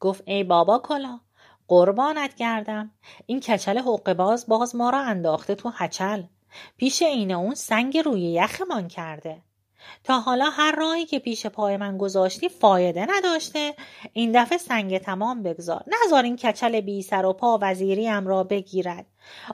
[0.00, 1.20] گفت ای بابا کلا
[1.68, 2.90] قربانت کردم
[3.26, 6.22] این کچل حقه باز باز ما را انداخته تو هچل
[6.76, 9.45] پیش این اون سنگ روی یخمان کرده.
[10.04, 13.74] تا حالا هر راهی که پیش پای من گذاشتی فایده نداشته.
[14.12, 15.84] این دفعه سنگ تمام بگذار.
[15.86, 19.06] نذار این کچل بی سر و پا وزیریم را بگیرد.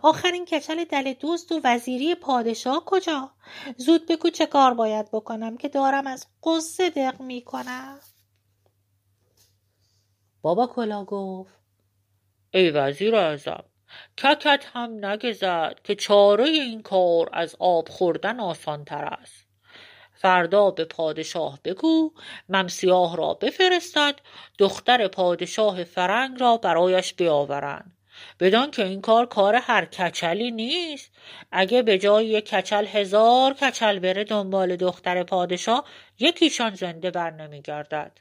[0.02, 3.30] آخرین کچل دل دوست و وزیری پادشاه کجا؟
[3.76, 7.98] زود بگو چه کار باید بکنم که دارم از قصه دق می‌کنم.
[10.42, 11.54] بابا کلا گفت
[12.54, 13.64] ای وزیر اعظم
[14.18, 19.41] ککت هم نگذد که چاره این کار از آب خوردن آسان تر است.
[20.22, 22.12] فردا به پادشاه بگو
[22.48, 24.14] ممسیاه را بفرستد
[24.58, 27.96] دختر پادشاه فرنگ را برایش بیاورند.
[28.40, 31.10] بدان که این کار کار هر کچلی نیست.
[31.52, 35.84] اگه به جای یک کچل هزار کچل بره دنبال دختر پادشاه
[36.18, 38.12] یکیشان زنده بر نمیگردد.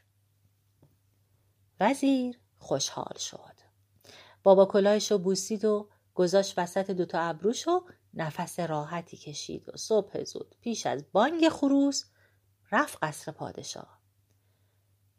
[1.80, 3.52] وزیر خوشحال شد.
[4.42, 10.54] بابا کلاهش بوسید و گذاشت وسط دوتا ابروش و نفس راحتی کشید و صبح زود
[10.60, 12.04] پیش از بانگ خروس
[12.72, 13.98] رفت قصر پادشاه.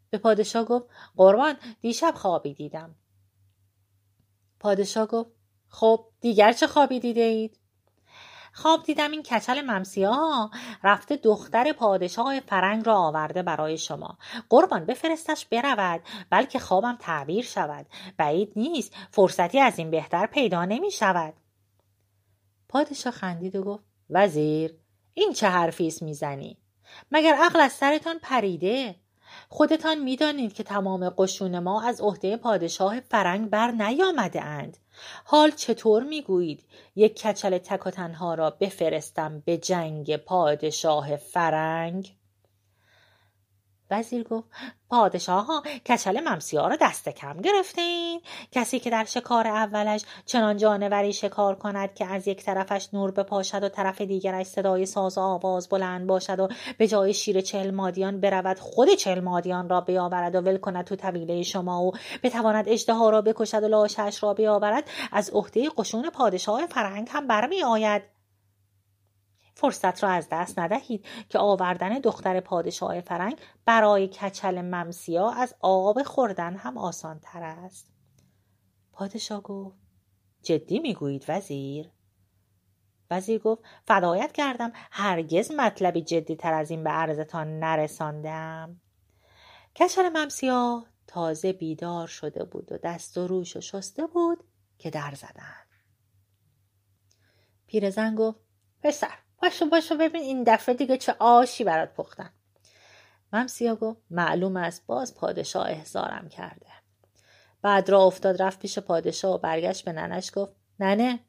[0.10, 2.96] به پادشاه گفت قربان دیشب خوابی دیدم.
[4.60, 5.32] پادشاه گفت
[5.68, 7.60] خب دیگر چه خوابی دیده اید؟
[8.54, 10.52] خواب دیدم این کچل ممسیا
[10.84, 14.18] رفته دختر پادشاه فرنگ را آورده برای شما.
[14.50, 17.86] قربان بفرستش برود بلکه خوابم تعبیر شود.
[18.18, 21.34] بعید نیست فرصتی از این بهتر پیدا نمی شود
[22.74, 24.76] پادشاه خندید و گفت وزیر
[25.14, 26.58] این چه حرفی است می‌زنی؟
[27.12, 28.96] مگر عقل از سرتان پریده؟
[29.50, 34.78] خودتان می‌دانید که تمام قشون ما از عهده پادشاه فرنگ بر نیامده اند.
[35.26, 36.64] حال چطور می‌گویید؟
[36.96, 42.16] یک کچل تک و تنها را بفرستم به جنگ پادشاه فرنگ؟
[43.94, 44.48] وزیر گفت
[44.90, 50.58] پادشاه ها کچل ممسی ها را دست کم گرفتین کسی که در شکار اولش چنان
[50.58, 55.22] جانوری شکار کند که از یک طرفش نور بپاشد و طرف دیگرش صدای ساز و
[55.22, 60.36] آواز بلند باشد و به جای شیر چل مادیان برود خود چل مادیان را بیاورد
[60.36, 61.92] و ول کند تو طویله شما و
[62.24, 67.64] بتواند اجدها را بکشد و لاشش را بیاورد از عهده قشون پادشاه فرهنگ هم برمی
[67.64, 68.04] آید
[69.56, 76.04] فرصت را از دست ندهید که آوردن دختر پادشاه فرنگ برای کچل ممسیا از آب
[76.04, 77.88] خوردن هم آسان تر است.
[78.94, 79.78] پادشاه گفت
[80.44, 81.92] جدی می‌گویید وزیر؟
[83.12, 88.82] وزیر گفت فدایت کردم هرگز مطلبی جدی تر از این به عرضتان نرساندم.
[89.76, 94.44] کچل ممسیا تازه بیدار شده بود و دست و روش و شسته بود
[94.78, 95.64] که در زدن.
[97.68, 98.40] پیرزن گفت
[98.82, 102.34] پسر باشو باشو ببین این دفعه دیگه چه آشی برات پختن.
[103.82, 106.66] گفت معلوم است باز پادشاه احضارم کرده.
[107.62, 111.20] بعد را افتاد رفت پیش پادشاه و برگشت به ننش گفت ننه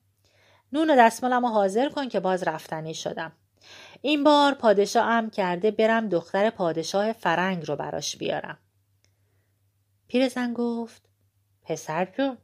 [0.73, 3.33] نون و دستمالم حاضر کن که باز رفتنی شدم.
[4.03, 8.59] این بار پادشاه ام کرده برم دختر پادشاه فرنگ رو براش بیارم.
[10.09, 11.03] پیرزن گفت
[11.63, 12.39] پسر جون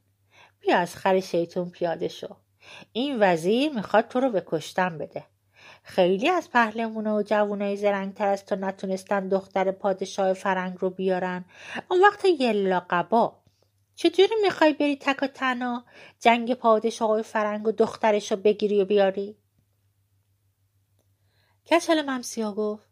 [0.60, 2.36] بیا از خر شیطون پیاده شو.
[2.92, 5.26] این وزیر می‌خواد تو رو به کشتن بده.
[5.82, 11.44] خیلی از پهلمونا و جوونای زرنگتر از تو نتونستن دختر پادشاه فرنگ رو بیارن.
[11.90, 13.40] اون وقت یلا قبا
[13.94, 15.80] چطوری می‌خوای بری تک و
[16.20, 19.36] جنگ پادشاه فرنگ و دخترش رو بگیری و بیاری؟
[21.70, 22.88] کچل ممسیا گفت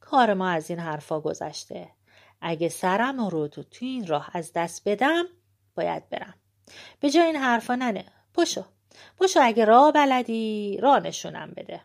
[0.00, 1.90] کار ما از این حرفا گذشته.
[2.40, 5.24] اگه سرم رو تو تو این راه از دست بدم
[5.74, 6.34] باید برم.
[7.00, 8.64] به جای این حرفا ننه پشو.
[9.18, 11.80] پشو اگه راه بلدی راه نشونم بده.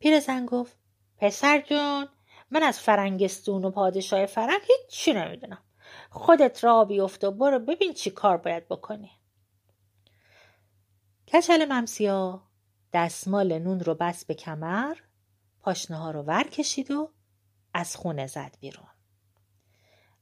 [0.00, 0.76] پیرزن گفت
[1.16, 2.08] پسر جون
[2.50, 5.62] من از فرنگستون و پادشاه فرنگ هیچی نمی‌دونم.
[6.10, 9.10] خودت را بیفت و برو ببین چی کار باید بکنی.
[11.32, 12.42] کچل ممسیا
[12.92, 14.96] دستمال نون رو بس به کمر
[15.60, 17.10] پاشنه ها رو ور کشید و
[17.74, 18.86] از خونه زد بیرون.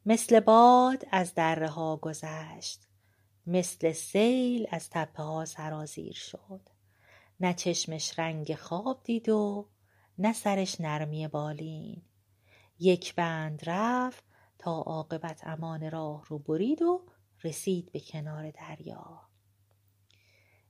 [0.07, 2.81] مثل باد از دره ها گذشت
[3.47, 6.78] مثل سیل از تپه ها سرازیر شد.
[7.41, 9.69] نه چشمش رنگ خواب دید و
[10.19, 12.03] نه سرش نرمی بالین.
[12.79, 14.25] یک بند رفت
[14.59, 17.07] تا عاقبت امان راه رو برید و
[17.45, 19.21] رسید به کنار دریا.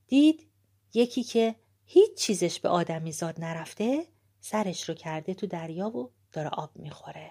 [0.06, 0.50] دید
[0.94, 1.54] یکی که
[1.84, 4.06] هیچ چیزش به آدمی زاد نرفته
[4.40, 7.30] سرش رو کرده تو دریا و داره آب می‌خوره.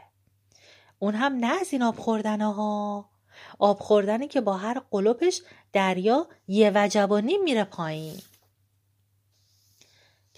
[1.00, 3.10] اون هم نه از این آب خوردن ها
[3.60, 5.42] آب خوردنی که با هر قلوبش
[5.74, 8.22] دریا یه وجبانی میره پایین.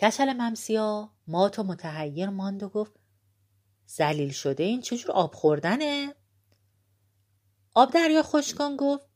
[0.01, 2.99] کچل ممسیا مات و متحیر ماند و گفت
[3.85, 6.15] زلیل شده این چجور آب خوردنه؟
[7.73, 9.08] آب دریا خوشکن گفت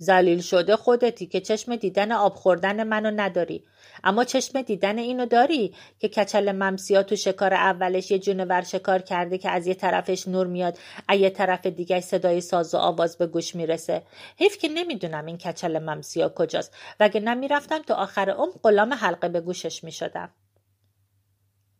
[0.00, 3.64] زلیل شده خودتی که چشم دیدن آب خوردن منو نداری.
[4.04, 9.38] اما چشم دیدن اینو داری که کچل ممسیا تو شکار اولش یه جونور شکار کرده
[9.38, 13.26] که از یه طرفش نور میاد از یه طرف دیگه صدای ساز و آواز به
[13.26, 14.02] گوش می‌رسه.
[14.36, 16.76] حیف که نمی‌دونم این کچل ممسیا کجاست.
[17.00, 20.30] وگه نمی‌رفتم تو آخر عمر غلام حلقه به گوشش می‌شدم.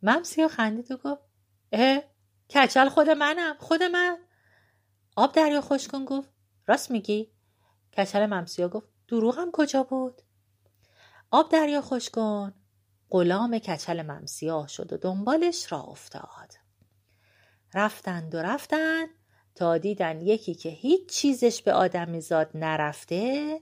[0.03, 1.23] ممسیا خندید و گفت
[1.73, 2.03] اه
[2.51, 4.19] کچل خود منم خود من.
[5.17, 6.29] آب دریا خوشکن گفت
[6.67, 7.38] راست میگی؟
[7.99, 10.23] کچل ممسیا گفت دروغم کجا بود؟
[11.31, 12.55] آب دریا خوش کن.
[13.11, 16.55] غلام کچل ممسیا شد و دنبالش را افتاد.
[17.75, 19.09] رفتند و رفتند.
[19.55, 23.61] تا دیدن یکی که هیچ چیزش به آدمی زاد نرفته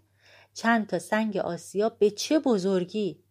[0.54, 3.24] چند تا سنگ آسیا به چه بزرگی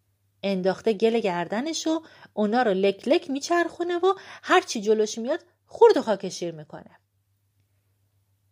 [0.44, 2.02] انداخته گل گردنش و
[2.34, 4.14] اونا رو لک لک میچرخونه و
[4.44, 7.00] هرچی جلوش میاد خورد و خاکشیر می‌کنه.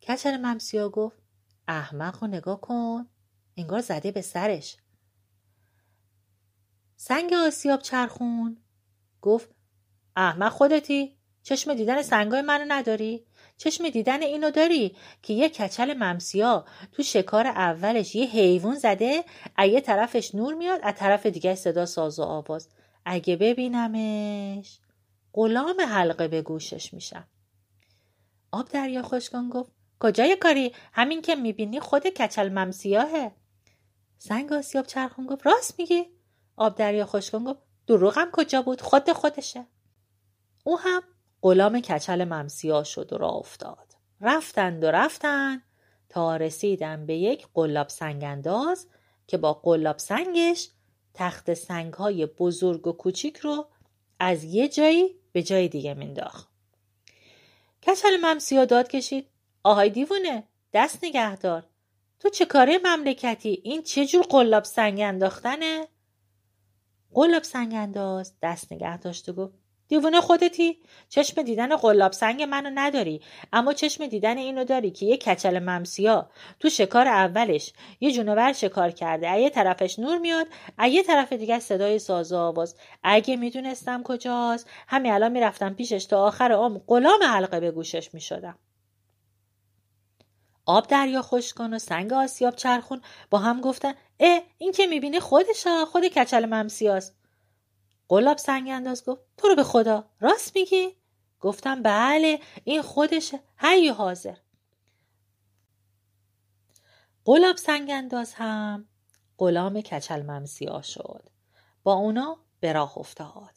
[0.08, 1.23] کچل ممسیا گفت
[1.68, 3.08] احمق رو نگاه کن.
[3.58, 4.78] انگار زده به سرش.
[6.96, 8.58] سنگ آسیاب چرخون
[9.22, 9.50] گفت
[10.16, 13.26] احمق خودتی؟ چشم دیدن سنگای منو نداری؟
[13.58, 19.24] چشم دیدن اینو داری که یه کچل ممسیا تو شکار اولش یه حیوان زده
[19.60, 22.70] یه طرفش نور میاد از طرف دیگه صدا ساز و آواز.
[23.06, 24.80] اگه ببینمش.
[25.34, 27.28] غلام حلقه به گوشش میشم
[28.52, 29.72] آب دریا خوشگان گفت
[30.04, 33.32] کجای کاری؟ همین که می‌بینی خود کچل ممسیاهه
[34.18, 36.06] سنگ آسیاب چرخون گفت راست میگی.
[36.56, 39.66] آب دریا خوشگان گفت دروغم کجا بود؟ خود خودشه.
[40.64, 41.04] او هم
[41.42, 43.94] غلام کچل ممسیا شد و را افتاد.
[44.22, 45.62] رفتند و رفتند
[46.10, 48.88] تا رسیدن به یک قلاب سنگ انداز
[49.28, 50.70] که با قلاب سنگش
[51.14, 53.68] تخت سنگ های بزرگ و کوچیک رو
[54.20, 56.50] از یه جایی به جای دیگه مینداخت.
[57.88, 59.33] کچل ممسیا داد کشید.
[59.64, 61.64] آهای دیوونه دست نگهدار.
[62.20, 65.88] تو چه کاره مملکتی؟ این چه جور قلاب سنگ انداختنه؟
[67.14, 69.54] قلاب سنگ انداز دست نگه داشت و گفت
[69.88, 70.78] دیوونه خودتی؟
[71.10, 73.22] چشم دیدن قلاب سنگ منو نداری
[73.54, 76.30] اما چشم دیدن اینو داری که یه کچل ممسیا.
[76.60, 79.32] تو شکار اولش یه جونور شکار کرده.
[79.32, 80.48] ایه طرفش نور میاد
[80.80, 82.76] ایه طرف دیگه صدای ساز آواز.
[83.04, 88.60] اگه می‌دونستم کجاست همین الان می‌رفتم پیشش تا آخر عمر غلام حلقه به گوشش می‌شدم.
[90.66, 93.02] آب دریا خوش کن و سنگ آسیاب چرخون.
[93.30, 97.16] با هم گفتن اه این که می‌بینی خودشه خود کچل ممسیاست
[98.08, 100.96] قلاب سنگ انداز گفت تو رو به خدا راست میگی؟
[101.40, 104.38] گفتم بله این خودشه هی حاضر.
[107.26, 108.88] قلاب سنگ انداز هم
[109.38, 111.30] غلام کچل ممسیا شد.
[111.84, 113.54] با اونا به راه افتاد.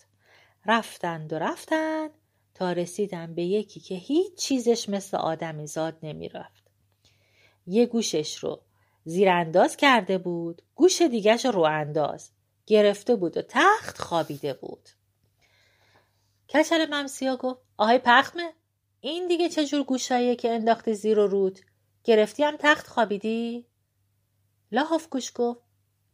[0.67, 2.11] رفتند و رفتند
[2.55, 6.66] تا رسیدن به یکی که هیچ چیزش مثل آدمی زاد نمی رفت.
[7.67, 8.61] یه گوشش رو.
[9.05, 12.31] زیر انداز کرده بود گوش دیگش رو انداز
[12.67, 14.89] گرفته بود و تخت خوابیده بود.
[16.49, 18.53] کچل ممسیا گفت آهای پخمه
[19.01, 21.59] این دیگه چه جور گوشاییه که انداختی زیر و رود؟
[22.05, 23.67] گرفتی هم تخت خوابیدی؟
[24.73, 25.61] لاحاف گوش گفت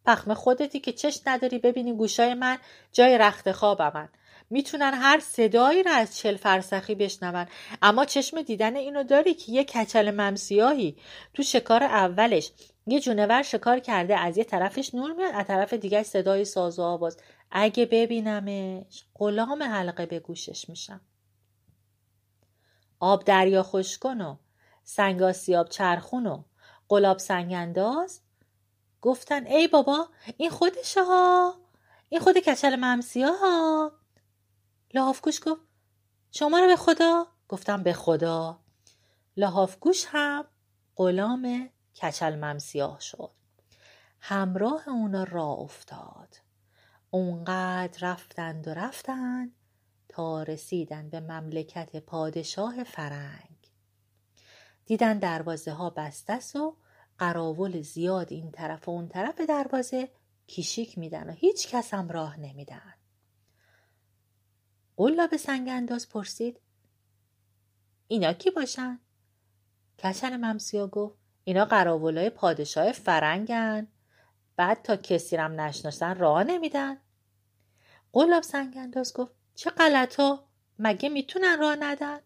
[0.07, 2.59] پخمه خودتی که چش نداری ببینی گوشای من
[2.93, 4.09] جای رخت خوابمن.
[4.53, 7.47] می‌تونن هر صدایی را از چل فرسخی بشنون.
[7.83, 10.97] اما چشم دیدن اینو داری که یه کچل ممسیاهی
[11.35, 12.53] تو شکار اولش.
[12.87, 16.83] یه جونور شکار کرده از یه طرفش نور میاد از طرف دیگه صدای ساز و
[16.83, 17.17] آواز.
[17.51, 21.01] اگه ببینمش غلام حلقه به گوشش میشم.
[23.01, 24.37] آب دریا خوش کن و
[24.85, 26.43] سنگ آسیاب چرخون و
[26.89, 28.21] قلاب سنگ انداز.
[29.01, 31.55] گفتن ای بابا این خودشه ها
[32.09, 33.93] این خود کچل ممسیا ها
[35.23, 35.61] گوش گفت
[36.31, 38.61] شما رو به خدا؟ گفتم به خدا.
[39.81, 40.45] گوش هم
[40.97, 41.71] غلام
[42.03, 43.31] کچل ممسیاه شد.
[44.21, 46.37] همراه اونا را افتاد.
[47.11, 49.53] اونقدر رفتند و رفتند
[50.09, 53.73] تا رسیدن به مملکت پادشاه فرنگ.
[54.87, 56.73] دیدن دروازه ها بسته و
[57.19, 60.11] قراول زیاد این طرف و اون طرف دروازه
[60.47, 62.95] کیشیک میدن و هیچ کس هم راه نمیدن.
[65.03, 66.61] قلا به سنگ انداز پرسید.
[68.09, 68.99] اینا کی باشن؟
[69.99, 71.17] کچل ممسیا گفت.
[71.45, 73.87] اینا قراولای پادشاه فرنگن.
[74.57, 76.97] بعد تا کسی رم نشناسن راه نمیدن.
[78.13, 79.33] قلاب سنگ انداز گفت.
[79.55, 80.45] چه غلطا؟
[80.79, 82.19] مگه می‌تونن راه ندن؟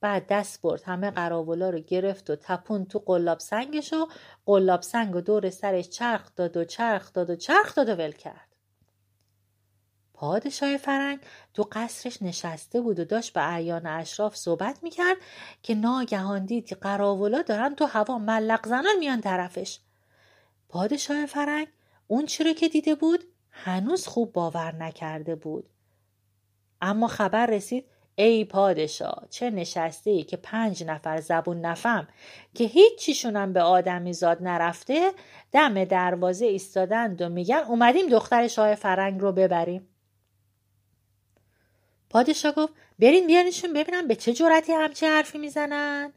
[0.00, 0.82] بعد دست برد.
[0.82, 4.08] همه قراولا رو گرفت و تپون تو قلاب سنگش و
[4.46, 8.12] قلاب سنگ و دور سرش چرخ داد و چرخ داد و چرخ داد و ول
[8.12, 8.49] کرد.
[10.20, 11.18] پادشاه فرنگ
[11.54, 15.16] تو قصرش نشسته بود و داشت به اعیان اشراف صحبت می‌کرد
[15.62, 19.78] که ناگهان دید که قراولا دارن تو هوا ملق زنان میان طرفش.
[20.68, 21.68] پادشاه فرنگ
[22.06, 25.68] اون چی که دیده بود هنوز خوب باور نکرده بود.
[26.80, 32.08] اما خبر رسید ای پادشاه چه نشسته ای که پنج نفر زبون نفم
[32.54, 35.12] که هیچیشونم به آدمی زاد نرفته
[35.52, 39.89] دم دروازه ایستادند و میگن اومدیم دختر شاه فرنگ رو ببریم.
[42.10, 46.12] پادشاه گفت برین بیارنشون ببینم به چه جرأتی همچه حرفی می‌زنن.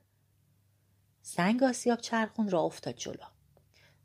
[1.21, 3.25] سنگ آسیاب چرخون را افتاد جلو.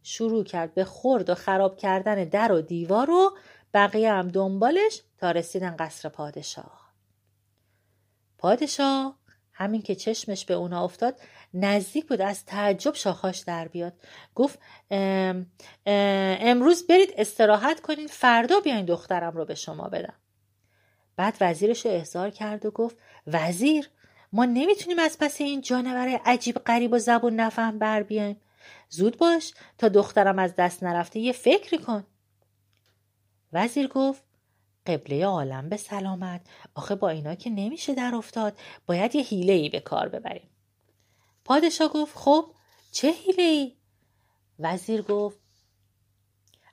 [0.02, 3.36] شروع کرد به خرد و خراب کردن در و دیوار و
[3.74, 6.94] بقیه هم دنبالش تا رسیدن قصر پادشاه.
[8.38, 9.18] پادشاه
[9.52, 11.20] همین که چشمش به اونا افتاد
[11.54, 13.92] نزدیک بود از تعجب شاخاش در بیاد.
[14.34, 14.58] گفت
[16.40, 20.14] امروز برید استراحت کنین فردا بیاین دخترم رو به شما بدم.
[21.18, 22.96] بعد وزیرش رو احضار کرد و گفت
[23.26, 23.90] وزیر
[24.32, 28.40] ما نمی‌تونیم از پس این جانور عجیب غریب و زبون نفهم بر بیایم.
[28.88, 32.06] زود باش تا دخترم از دست نرفته یه فکری کن.
[33.52, 34.22] وزیر گفت
[34.86, 36.40] قبله عالم به سلامت.
[36.74, 38.58] آخه با اینا که نمیشه در افتاد.
[38.86, 40.50] باید یه حیله ای به کار ببریم.
[41.44, 42.54] پادشاه گفت خب
[42.92, 43.76] چه حیله ای؟
[44.58, 45.38] وزیر گفت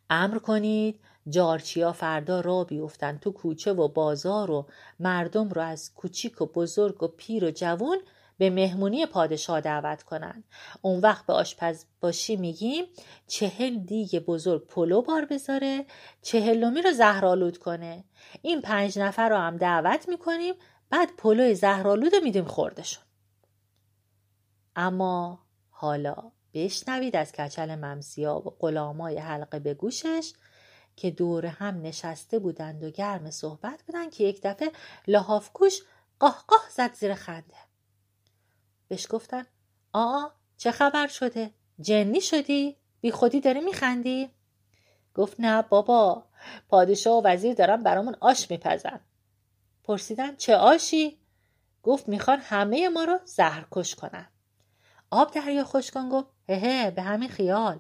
[0.10, 4.68] امر کنید جارچیا فردا را بیفتن تو کوچه و بازار و
[5.00, 7.98] مردم رو از کوچیک و بزرگ و پیر و جوان
[8.38, 10.44] به مهمونی پادشاه دعوت کنن
[10.82, 12.86] اون وقت به آشپز باشی میگیم
[13.28, 15.86] چهل دیگ بزرگ پلو بار بذاره
[16.22, 18.04] چهلمی رو زهرالود کنه.
[18.42, 20.54] این پنج نفر رو هم دعوت می‌کنیم
[20.90, 23.04] بعد پلو زهرالود رو میدیم خوردشون.
[24.76, 26.16] اما حالا
[26.54, 30.34] بشنوید از کچل ممسیاب و غلامای حلقه به گوشش
[30.96, 34.72] که دور هم نشسته بودند و گرم صحبت بودند که یک دفعه
[35.08, 35.82] لحافکوش
[36.20, 37.58] قاه زد زیر خنده.
[38.88, 39.46] بهش گفتن
[39.94, 40.28] آ
[40.58, 44.30] چه خبر شده؟ جنی شدی؟ بی خودی داری میخندی؟
[45.16, 46.24] گفت نه بابا
[46.70, 49.00] پادشاه و وزیر دارن برامون آش میپزن.
[49.84, 51.20] پرسیدن چه آشی؟
[51.84, 54.28] گفت می‌خوان همه ما رو زهرکش کنن.
[55.12, 57.80] آب دریا خوشکن گفت هه به همین خیال.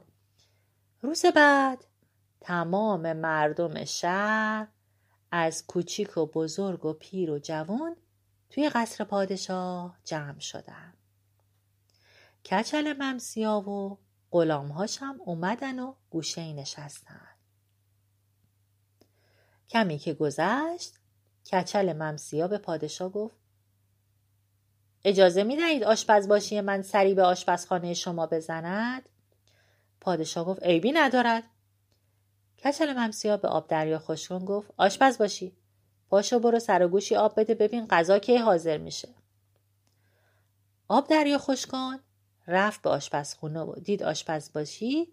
[1.02, 1.86] روز بعد
[2.46, 4.68] تمام مردم شهر
[5.32, 7.96] از کوچیک و بزرگ و پیر و جوان
[8.50, 10.94] توی قصر پادشاه جمع شدن
[12.46, 13.98] کچل ممسیا و
[14.32, 17.28] غلامهاش هم اومدن و گوشه نشستن
[19.70, 20.94] کمی که گذشت
[21.52, 23.36] کچل ممسیا به پادشاه گفت
[25.04, 29.10] اجازه می دهید آشپز باشی من سری به آشپزخانه شما بزند؟
[30.02, 31.44] پادشاه گفت عیبی ندارد.
[32.66, 35.58] کچل ممسیا به آب دریا خوشکن گفت آشپز باشی.
[36.10, 39.10] پاشو برو سر و گوشی آب بده ببین غذا کی حاضر میشه.
[40.88, 42.00] آب دریا خوشکن
[42.48, 45.08] رفت به آشپزخونه و دید آشپز باشی.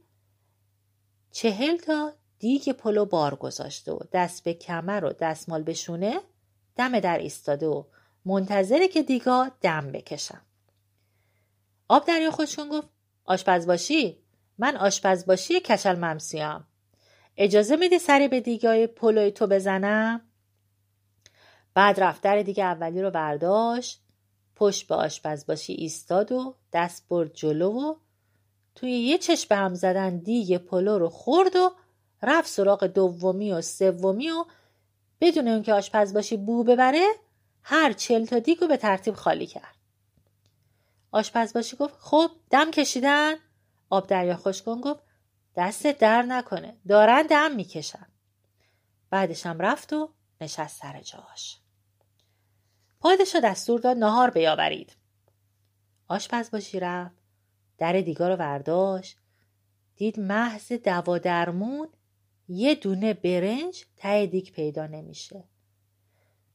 [1.30, 5.74] چهل تا دیگ پلو بار گذاشته و دست به کمر و دستمال به
[6.76, 7.84] دم در ایستاده و
[8.24, 10.40] منتظره که دیگا دم بکشم.
[11.88, 12.88] آب دریا خوشکن گفت
[13.24, 14.18] آشپز باشی؟
[14.58, 16.66] من آشپز باشی کچل ممسیام
[17.42, 20.20] اجازه میدی سری به دیگای پلوی تو بزنم؟
[21.74, 24.02] بعد رفت در دیگه اولی رو برداشت
[24.56, 27.94] پشت به آشپز باشی ایستاد و دست برد جلو و
[28.74, 31.72] توی یه چشم هم زدن دیگ پلو رو خورد و
[32.22, 34.44] رفت سراغ دومی و سومی و
[35.20, 37.06] بدون اون آشپز باشی بو ببره
[37.62, 39.76] هر چل تا دیگو به ترتیب خالی کرد.
[41.10, 43.34] آشپز باشی گفت خب دم کشیدن؟
[43.90, 45.11] آب دریا خوشکن گفت
[45.56, 46.76] دست در نکنه.
[46.88, 48.06] دارن دم می‌کشن.
[49.10, 51.58] بعدش هم رفت و نشست سر جاش.
[53.00, 54.96] پادشاه دستور داد نهار بیاورید.
[56.08, 57.22] آشپز باشی رفت
[57.78, 59.18] در دیگا رو برداشت
[59.96, 61.88] دید محض دوا درمون
[62.48, 65.44] یه دونه برنج ته دیگ پیدا نمیشه.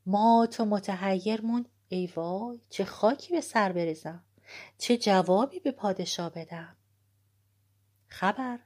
[0.05, 4.23] ما تو متحیر موند ای وای چه خاکی به سر بریزم.
[4.77, 6.75] چه جوابی به پادشاه بدم.
[8.07, 8.59] خبر؟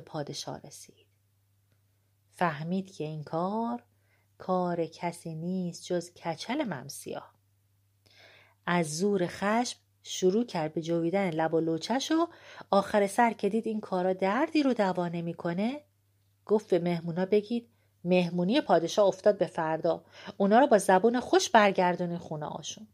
[0.00, 1.06] به پادشاه رسید.
[2.30, 3.82] فهمید که این کار
[4.38, 7.22] کار کسی نیست جز کچل ممسیا
[8.66, 12.28] از زور خشم شروع کرد به جویدن لب و لوچش و
[12.70, 15.80] آخر سر که دید این کارا دردی رو دوا نمی‌کنه
[16.46, 17.68] گفت به مهمونا بگید
[18.04, 20.04] مهمونی پادشاه افتاد به فردا.
[20.36, 22.88] اونا رو با زبون خوش برگردونی خونه آشون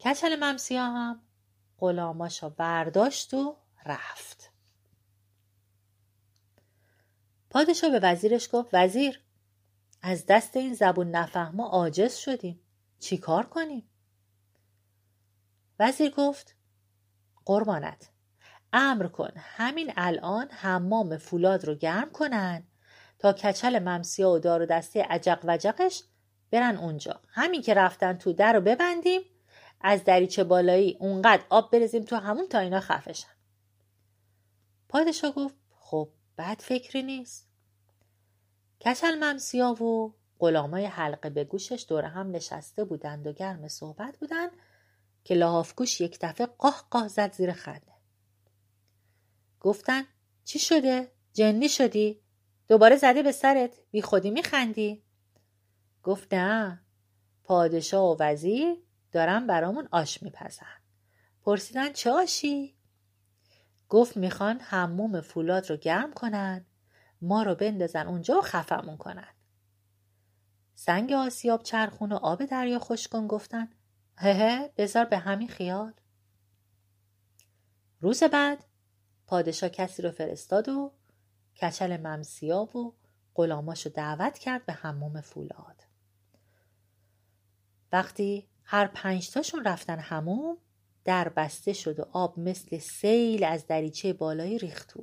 [0.00, 1.20] کچل ممسیا هم
[1.78, 4.55] غلاماشا برداشت و رفت.
[7.50, 9.20] پادشاه به وزیرش گفت وزیر
[10.02, 12.60] از دست این زبون نفهما عاجز شدیم.
[12.98, 13.90] چی کار کنیم؟
[15.78, 16.56] وزیر گفت
[17.44, 18.10] قربانت.
[18.72, 19.30] امر کن.
[19.36, 22.62] همین الان حمام فولاد رو گرم کنن
[23.18, 26.02] تا کچل ممسیا و دار و دسته عجق وجقش
[26.50, 27.20] برن اونجا.
[27.28, 29.20] همین که رفتن تو در رو ببندیم
[29.80, 33.28] از دریچه بالایی اونقدر آب برزیم تو همون تا اینا خفشن
[34.88, 36.08] پادشاه گفت خب.
[36.38, 37.48] بد فکری نیست.
[38.80, 44.50] کچل ممسیا و غلامای حلقه به گوشش دور هم نشسته بودند و گرم صحبت بودند
[45.24, 47.92] که لحافگوش یک دفعه قاه قاه زد زیر خنده.
[49.60, 50.04] گفتن
[50.44, 52.20] چی شده؟ جنی شدی؟
[52.68, 55.02] دوباره زده به سرت؟ بی خودی میخندی
[56.02, 56.80] گفت نه.
[57.44, 58.76] پادشاه و وزیر
[59.12, 60.66] دارن برامون آش میپزن.
[61.42, 62.75] پرسیدن چه آشی؟
[63.88, 66.66] گفت می‌خوان حموم فولاد رو گرم کنن
[67.22, 69.28] ما رو بندازن اونجا و خفمون کنن.
[70.74, 73.68] سنگ آسیاب چرخون و آب دریا خوش کن گفتن.
[74.18, 75.92] هه بذار به همین خیال.
[78.00, 78.64] روز بعد
[79.26, 80.92] پادشاه کسی رو فرستاد و
[81.62, 82.94] کچل ممسیا و
[83.34, 85.82] غلاماشو دعوت کرد به حمام فولاد.
[87.92, 90.58] وقتی هر پنجتاشون رفتن هموم
[91.06, 95.02] در بسته شد و آب مثل سیل از دریچه بالایی ریختو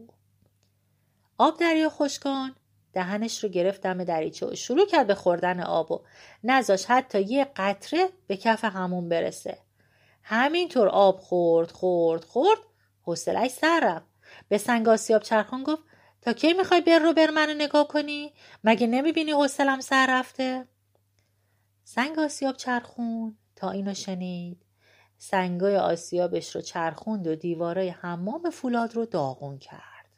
[1.37, 2.55] آب دریا خوشکان
[2.93, 6.01] دهنش رو گرفت دم دریچه و شروع کرد به خوردن آب و
[6.43, 9.57] نذاش حتی یه قطره به کف همون برسه.
[10.23, 12.59] همینطور آب خورد خورد خورد
[13.01, 14.05] حوصلش سر رفت.
[14.49, 15.83] به سنگ آسیاب چرخان گفت
[16.21, 18.33] تا کی می‌خوای بر رو بر منو نگاه کنی؟
[18.63, 20.67] مگه نمی‌بینی حوصلم سر رفته؟
[21.83, 24.65] سنگ آسیاب چرخون تا اینو شنید.
[25.25, 30.09] سنگای آسیابش رو چرخوند و دیوارای حمام فولاد رو داغون کرد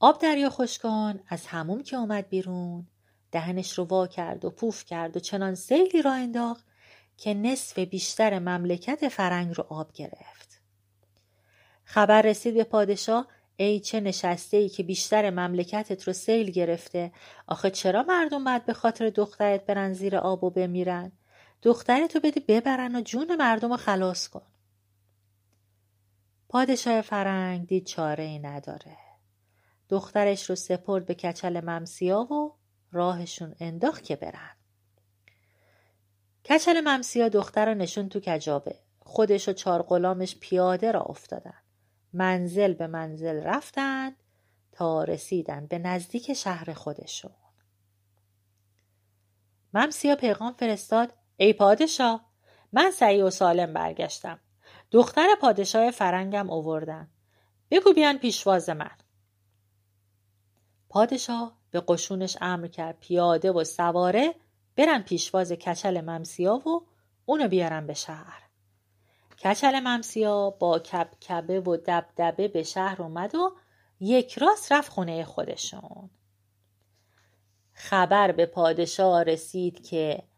[0.00, 2.86] آب دریا خشکان از هموم که اومد بیرون
[3.32, 6.64] دهنش رو وا کرد و پوف کرد و چنان سیلی را انداخت
[7.16, 10.60] که نصف بیشتر مملکت فرنگ رو آب گرفت.
[11.84, 13.26] خبر رسید به پادشاه
[13.56, 17.12] ای چه نشسته ای که بیشتر مملکتت رو سیل گرفته
[17.46, 21.12] آخه چرا مردم باید به خاطر دخترت برن زیر آب و بمیرن
[21.62, 24.46] دخترتو بده ببرن و جون مردم رو خلاص کن.
[26.48, 28.96] پادشاه فرنگ دید چاره ای نداره.
[29.88, 32.56] دخترش رو سپرد به کچل ممسیا و
[32.92, 34.56] راهشون انداخت که برن.
[36.44, 38.78] کچل ممسیا دختر رو نشون تو کجابه.
[39.00, 41.58] خودش و چار غلامش پیاده را افتادن.
[42.12, 44.16] منزل به منزل رفتند
[44.72, 47.34] تا رسیدن به نزدیک شهر خودشون.
[49.74, 52.24] ممسیا پیغام فرستاد ای پادشاه
[52.72, 54.38] من سعی و سالم برگشتم.
[54.90, 57.08] دختر پادشاه فرنگم اووردن.
[57.70, 58.90] بگو بیان پیشواز من.
[60.88, 64.34] پادشاه به قشونش امر کرد پیاده و سواره
[64.76, 66.86] برن پیشواز کچل ممسیا و
[67.26, 68.42] اونو بیارن به شهر.
[69.44, 73.52] کچل ممسیا با کبکبه و دبدبه به شهر اومد و
[74.00, 76.10] یک راست رفت خونه خودشون.
[77.72, 80.29] خبر به پادشاه رسید که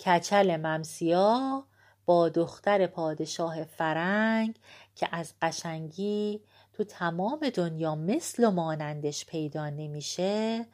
[0.00, 1.64] کچل ممسیا
[2.06, 4.58] با دختر پادشاه فرنگ
[4.94, 6.40] که از قشنگی
[6.72, 10.66] تو تمام دنیا مثل و مانندش پیدا نمیشه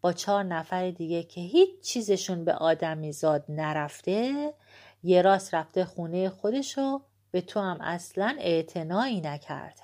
[0.00, 4.54] با چهار نفر دیگه که هیچ چیزشون به آدمی زاد نرفته
[5.02, 7.00] یه راست رفته خونه خودشو
[7.30, 9.82] به تو هم اصلا اعتنایی نکرده.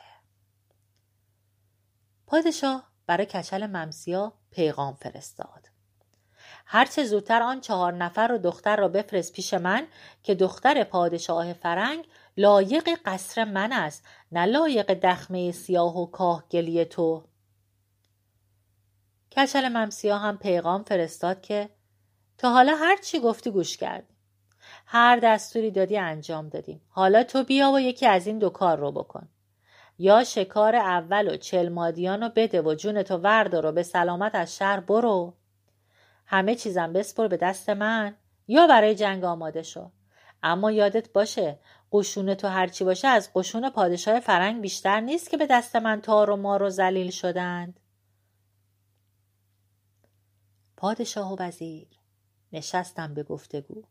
[2.26, 5.75] پادشاه برای کچل ممسیا پیغام فرستاد.
[6.68, 9.86] هرچه زودتر آن چهار نفر و دختر را بفرست پیش من
[10.22, 12.04] که دختر پادشاه فرنگ
[12.36, 17.24] لایق قصر من است نه لایق دخمه سیاه و کاهگلی تو.
[19.36, 21.68] کچل ممسیا هم پیغام فرستاد که
[22.38, 24.04] تا حالا هر چی گفتی گوش کرد.
[24.86, 26.80] هر دستوری دادی انجام دادیم.
[26.88, 29.28] حالا تو بیا و یکی از این دو کار رو بکن.
[29.98, 34.56] یا شکار اول و چلمادیان رو بده و جون تو وردار و به سلامت از
[34.56, 35.34] شهر برو.
[36.26, 38.16] همه چیزم بسپر به دست من.
[38.48, 39.90] یا برای جنگ آماده شو.
[40.42, 41.58] اما یادت باشه
[41.92, 46.30] قشون تو هرچی باشه از قشون پادشاه فرنگ بیشتر نیست که به دست من تار
[46.30, 47.80] و مار و زلیل شدند.
[50.76, 51.88] پادشاه و وزیر
[52.52, 53.82] نشستم به گفتگو.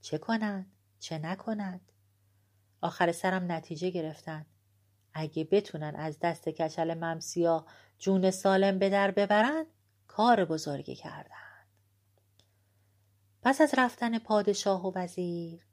[0.00, 1.92] چه کنند؟ چه نکنند؟
[2.80, 4.46] آخر سرم نتیجه گرفتن.
[5.14, 7.66] اگه بتونن از دست کچل ممسیا
[7.98, 9.66] جون سالم به در ببرن
[10.08, 11.47] کار بزرگی کردن.
[13.48, 15.66] پس از رفتن پادشاه و وزیر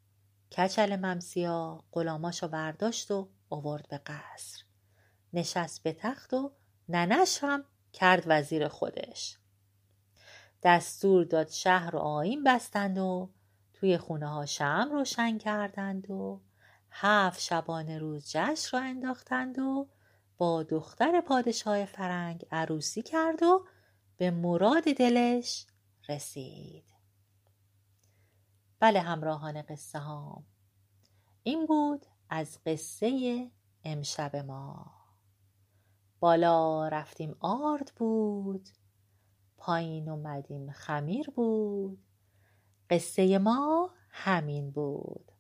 [0.52, 4.64] کچل ممسیا غلاماشو برداشت و آورد به قصر.
[5.34, 6.52] نشست به تخت و
[6.90, 7.64] ننش هم
[7.94, 9.38] کرد وزیر خودش.
[10.64, 13.30] دستور داد شهر و آین بستند و
[13.74, 16.42] توی خونه ها شم روشن کردند و
[16.92, 19.88] هفت شبانه روز جشن را انداختند و
[20.38, 23.66] با دختر پادشاه فرنگ عروسی کرد و
[24.18, 25.66] به مراد دلش
[26.10, 26.95] رسید.
[28.80, 30.44] بله همراهان قصه ها
[31.44, 33.52] این بود از قصه
[33.84, 34.92] امشب ما.
[36.20, 38.70] بالا رفتیم آرد بود
[39.58, 42.00] پایین اومدیم خمیر بود.
[42.90, 45.32] قصه ما همین بود.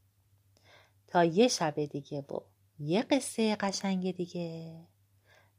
[1.07, 2.45] تا یه شب دیگه با
[2.79, 4.87] یه قصه قشنگ دیگه.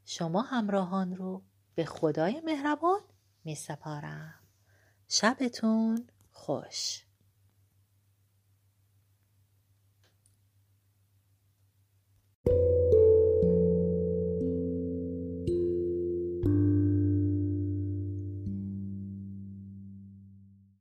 [0.05, 1.43] شما همراهان رو
[1.75, 3.01] به خدای مهربان
[3.43, 4.33] می سپارم
[5.07, 7.06] شبتون خوش.